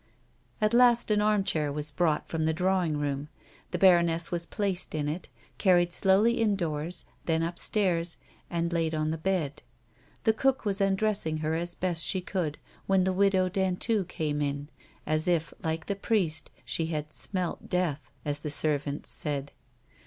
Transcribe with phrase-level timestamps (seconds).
[0.59, 3.29] At last an armchair was brought from the drawing room;
[3.69, 8.17] the baroness was placed in it, carried slowly indoors, then upstairs,
[8.49, 9.61] and laid on the bed.
[10.23, 14.69] The cook was undressing her as best she could when the Widow Dentu came in,
[15.05, 19.51] as if, like the priest, she had, "smelt death," as the servants said.